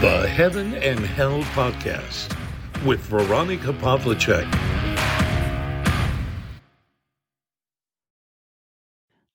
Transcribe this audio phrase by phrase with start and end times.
[0.00, 2.34] The Heaven and Hell Podcast
[2.86, 4.46] with Veronica Pavlicek.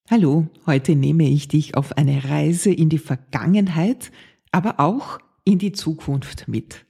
[0.10, 4.12] Hallo, heute nehme ich dich auf eine Reise in die Vergangenheit,
[4.52, 6.84] aber auch in die Zukunft mit.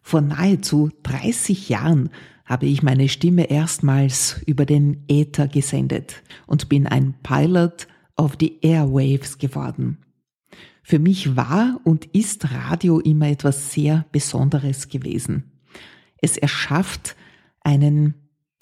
[0.00, 2.08] Vor nahezu 30 Jahren
[2.44, 8.60] habe ich meine Stimme erstmals über den Äther gesendet und bin ein Pilot of the
[8.62, 10.01] Airwaves geworden.
[10.92, 15.44] Für mich war und ist Radio immer etwas sehr Besonderes gewesen.
[16.18, 17.16] Es erschafft
[17.62, 18.12] einen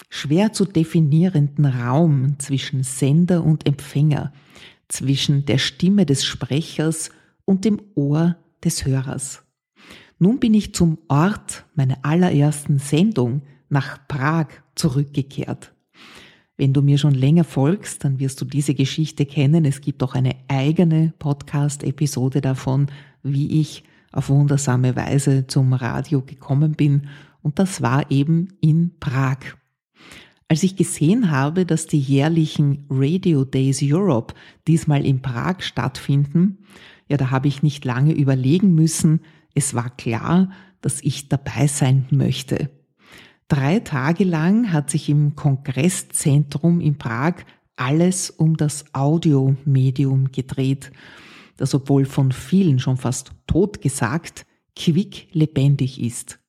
[0.07, 4.31] schwer zu definierenden Raum zwischen Sender und Empfänger,
[4.87, 7.09] zwischen der Stimme des Sprechers
[7.43, 9.43] und dem Ohr des Hörers.
[10.17, 15.73] Nun bin ich zum Ort meiner allerersten Sendung nach Prag zurückgekehrt.
[16.61, 19.65] Wenn du mir schon länger folgst, dann wirst du diese Geschichte kennen.
[19.65, 22.85] Es gibt auch eine eigene Podcast-Episode davon,
[23.23, 27.07] wie ich auf wundersame Weise zum Radio gekommen bin.
[27.41, 29.37] Und das war eben in Prag.
[30.49, 34.35] Als ich gesehen habe, dass die jährlichen Radio Days Europe
[34.67, 36.59] diesmal in Prag stattfinden,
[37.09, 39.21] ja, da habe ich nicht lange überlegen müssen.
[39.55, 42.69] Es war klar, dass ich dabei sein möchte.
[43.51, 47.33] Drei Tage lang hat sich im Kongresszentrum in Prag
[47.75, 50.89] alles um das Audiomedium gedreht,
[51.57, 54.45] das obwohl von vielen schon fast tot gesagt,
[54.77, 56.39] quick lebendig ist.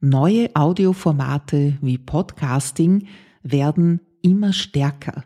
[0.00, 3.06] Neue Audioformate wie Podcasting
[3.44, 5.22] werden immer stärker.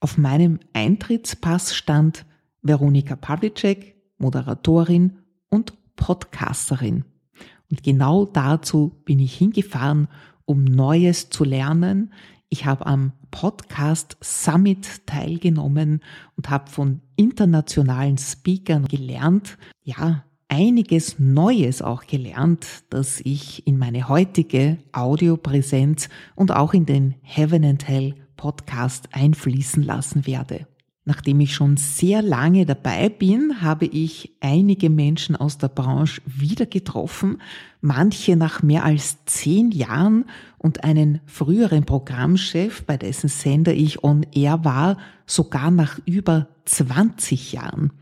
[0.00, 2.24] Auf meinem Eintrittspass stand
[2.62, 5.18] Veronika Pavlicek, Moderatorin
[5.50, 7.04] und Podcasterin.
[7.70, 10.08] Und genau dazu bin ich hingefahren,
[10.44, 12.12] um Neues zu lernen.
[12.48, 16.00] Ich habe am Podcast Summit teilgenommen
[16.36, 24.08] und habe von internationalen Speakern gelernt, ja, einiges Neues auch gelernt, das ich in meine
[24.08, 30.66] heutige Audiopräsenz und auch in den Heaven and Hell Podcast einfließen lassen werde.
[31.06, 36.64] Nachdem ich schon sehr lange dabei bin, habe ich einige Menschen aus der Branche wieder
[36.64, 37.42] getroffen,
[37.82, 40.24] manche nach mehr als zehn Jahren
[40.56, 47.52] und einen früheren Programmchef, bei dessen Sender ich on air war, sogar nach über 20
[47.52, 47.92] Jahren.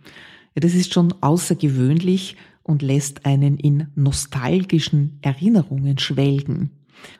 [0.55, 6.71] Ja, das ist schon außergewöhnlich und lässt einen in nostalgischen Erinnerungen schwelgen.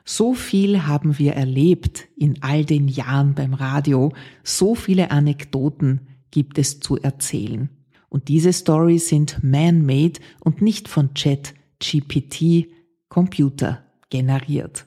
[0.05, 4.13] So viel haben wir erlebt in all den Jahren beim Radio,
[4.43, 7.69] so viele Anekdoten gibt es zu erzählen.
[8.09, 12.67] Und diese Stories sind man-made und nicht von Chat GPT
[13.09, 14.85] Computer generiert.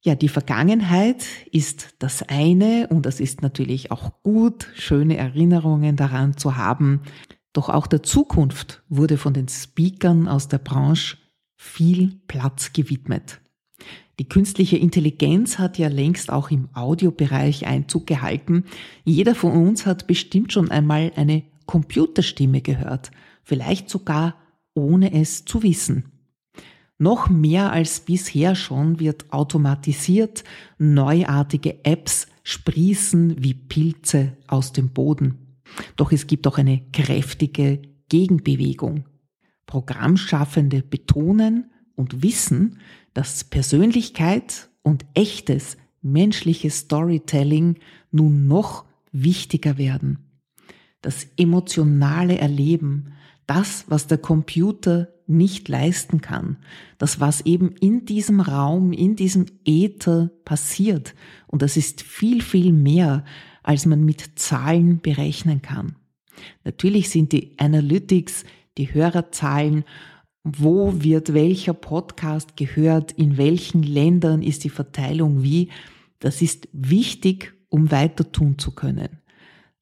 [0.00, 6.36] Ja, die Vergangenheit ist das eine und das ist natürlich auch gut, schöne Erinnerungen daran
[6.36, 7.02] zu haben.
[7.52, 11.16] Doch auch der Zukunft wurde von den Speakern aus der Branche
[11.56, 13.40] viel Platz gewidmet.
[14.18, 18.64] Die künstliche Intelligenz hat ja längst auch im Audiobereich Einzug gehalten.
[19.04, 23.10] Jeder von uns hat bestimmt schon einmal eine Computerstimme gehört,
[23.42, 24.36] vielleicht sogar
[24.74, 26.12] ohne es zu wissen.
[26.98, 30.44] Noch mehr als bisher schon wird automatisiert,
[30.78, 35.58] neuartige Apps sprießen wie Pilze aus dem Boden.
[35.96, 39.04] Doch es gibt auch eine kräftige Gegenbewegung.
[39.66, 42.78] Programmschaffende betonen und wissen,
[43.14, 47.76] dass Persönlichkeit und echtes menschliches Storytelling
[48.10, 50.18] nun noch wichtiger werden.
[51.02, 53.12] Das emotionale Erleben,
[53.46, 56.58] das, was der Computer nicht leisten kann,
[56.98, 61.14] das, was eben in diesem Raum, in diesem Äther passiert.
[61.46, 63.24] Und das ist viel, viel mehr,
[63.62, 65.96] als man mit Zahlen berechnen kann.
[66.64, 68.44] Natürlich sind die Analytics
[68.78, 69.84] die Hörerzahlen,
[70.44, 75.70] wo wird welcher Podcast gehört, in welchen Ländern ist die Verteilung wie,
[76.20, 79.20] das ist wichtig, um weiter tun zu können.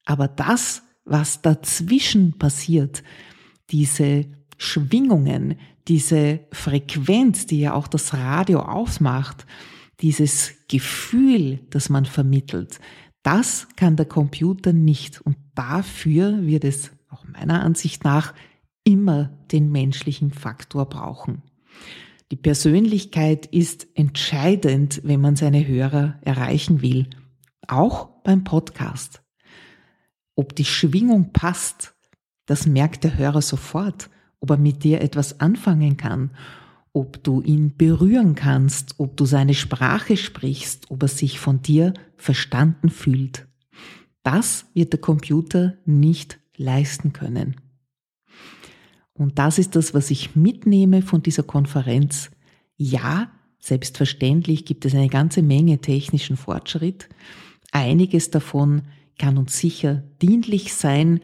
[0.06, 3.03] Aber das, was dazwischen passiert,
[3.71, 4.27] diese
[4.57, 9.47] Schwingungen, diese Frequenz, die ja auch das Radio ausmacht,
[10.01, 12.80] dieses Gefühl, das man vermittelt,
[13.22, 15.21] das kann der Computer nicht.
[15.21, 18.34] Und dafür wird es auch meiner Ansicht nach
[18.84, 21.42] immer den menschlichen Faktor brauchen.
[22.31, 27.09] Die Persönlichkeit ist entscheidend, wenn man seine Hörer erreichen will,
[27.66, 29.22] auch beim Podcast.
[30.34, 31.95] Ob die Schwingung passt,
[32.47, 34.10] das merkt der Hörer sofort,
[34.41, 36.30] ob er mit dir etwas anfangen kann,
[36.92, 41.95] ob du ihn berühren kannst, ob du seine Sprache sprichst, ob er sich von dir
[42.16, 43.47] verstanden fühlt.
[44.22, 47.57] Das wird der Computer nicht leisten können.
[49.15, 52.31] Und das ist das, was ich mitnehme von dieser Konferenz.
[52.77, 57.09] Ja, selbstverständlich gibt es eine ganze Menge technischen Fortschritt.
[57.71, 58.83] Einiges davon
[59.19, 61.21] kann uns sicher dienlich sein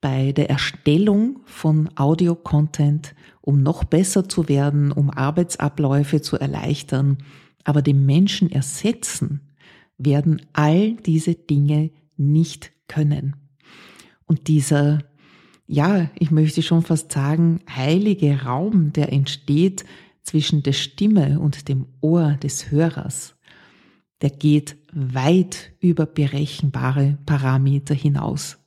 [0.00, 7.18] bei der Erstellung von Audio-Content, um noch besser zu werden, um Arbeitsabläufe zu erleichtern.
[7.64, 9.40] Aber den Menschen ersetzen
[9.96, 13.36] werden all diese Dinge nicht können.
[14.26, 14.98] Und dieser,
[15.72, 19.86] ja, ich möchte schon fast sagen, heilige Raum, der entsteht
[20.22, 23.36] zwischen der Stimme und dem Ohr des Hörers,
[24.20, 28.58] der geht weit über berechenbare Parameter hinaus.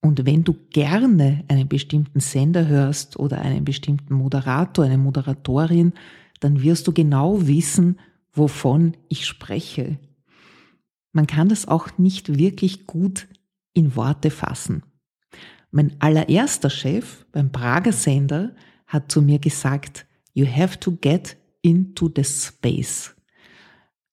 [0.00, 5.92] Und wenn du gerne einen bestimmten Sender hörst oder einen bestimmten Moderator, eine Moderatorin,
[6.40, 8.00] dann wirst du genau wissen,
[8.32, 10.00] wovon ich spreche.
[11.12, 13.28] Man kann das auch nicht wirklich gut
[13.72, 14.82] in Worte fassen.
[15.76, 18.54] Mein allererster Chef beim Prager Sender
[18.86, 23.12] hat zu mir gesagt, you have to get into the space.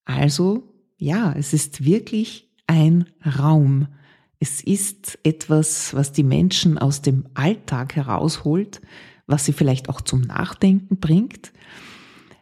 [0.04, 3.06] Also, ja, es ist wirklich ein
[3.38, 3.90] Raum.
[4.40, 8.82] Es ist etwas, was die Menschen aus dem Alltag herausholt,
[9.28, 11.54] was sie vielleicht auch zum Nachdenken bringt,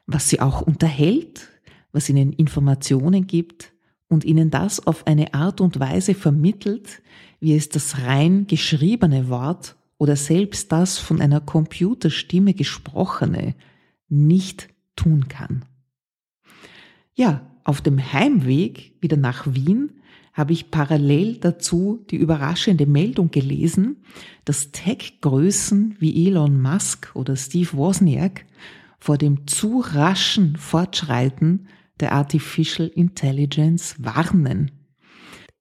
[0.08, 1.50] was sie auch unterhält,
[1.92, 3.74] was ihnen Informationen gibt
[4.10, 7.02] und ihnen das auf eine Art und Weise vermittelt,
[7.40, 13.56] wie es das rein geschriebene Wort oder selbst das von einer Computerstimme gesprochene
[14.10, 15.64] nicht tun kann.
[17.14, 19.92] Ja, auf dem Heimweg wieder nach Wien
[20.34, 23.98] habe ich parallel dazu die überraschende Meldung gelesen,
[24.46, 28.46] dass Tech-Größen wie Elon Musk oder Steve Wozniak
[29.00, 31.68] vor dem zu raschen Fortschreiten
[32.00, 34.72] der Artificial Intelligence warnen.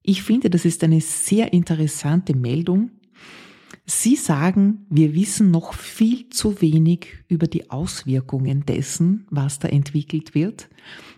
[0.03, 2.91] Ich finde, das ist eine sehr interessante Meldung.
[3.85, 10.35] Sie sagen, wir wissen noch viel zu wenig über die Auswirkungen dessen, was da entwickelt
[10.35, 10.69] wird.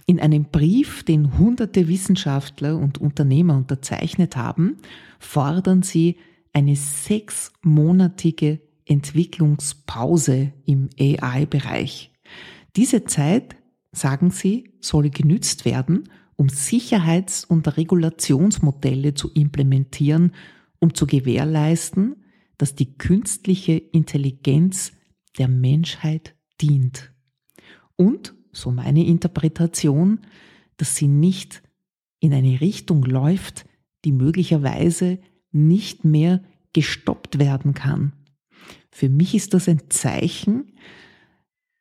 [0.06, 4.76] In einem Brief, den hunderte Wissenschaftler und Unternehmer unterzeichnet haben,
[5.18, 6.16] fordern sie
[6.52, 12.10] eine sechsmonatige Entwicklungspause im AI-Bereich.
[12.76, 13.56] Diese Zeit
[13.92, 20.32] sagen sie, soll genützt werden, um Sicherheits- und Regulationsmodelle zu implementieren,
[20.78, 22.16] um zu gewährleisten,
[22.56, 24.92] dass die künstliche Intelligenz
[25.38, 27.12] der Menschheit dient.
[27.96, 30.20] Und, so meine Interpretation,
[30.76, 31.62] dass sie nicht
[32.20, 33.66] in eine Richtung läuft,
[34.04, 35.18] die möglicherweise
[35.52, 36.42] nicht mehr
[36.72, 38.12] gestoppt werden kann.
[38.90, 40.72] Für mich ist das ein Zeichen,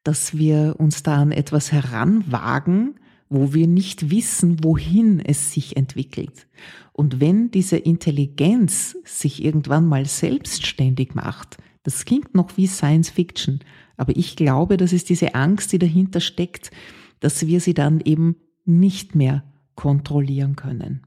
[0.03, 2.99] dass wir uns da an etwas heranwagen,
[3.29, 6.47] wo wir nicht wissen, wohin es sich entwickelt.
[6.93, 13.59] Und wenn diese Intelligenz sich irgendwann mal selbstständig macht, das klingt noch wie Science Fiction,
[13.97, 16.71] aber ich glaube, das ist diese Angst, die dahinter steckt,
[17.19, 19.43] dass wir sie dann eben nicht mehr
[19.75, 21.05] kontrollieren können.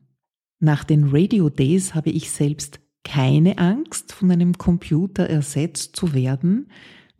[0.60, 6.68] Nach den Radio Days habe ich selbst keine Angst, von einem Computer ersetzt zu werden.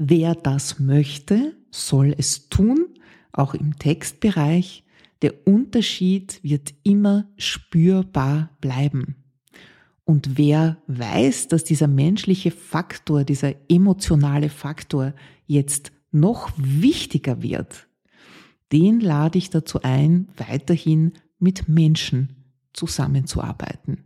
[0.05, 2.87] Wer das möchte, soll es tun,
[3.31, 4.83] auch im Textbereich.
[5.23, 9.15] Der Unterschied wird immer spürbar bleiben.
[10.05, 15.15] Und wer weiß, dass dieser menschliche Faktor, dieser emotionale Faktor
[15.47, 17.87] jetzt noch wichtiger wird,
[18.73, 22.35] den lade ich dazu ein, weiterhin mit Menschen
[22.73, 24.03] zusammenzuarbeiten.